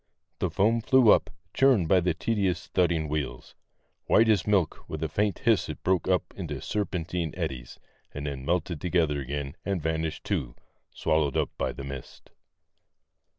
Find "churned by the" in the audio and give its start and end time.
1.53-2.15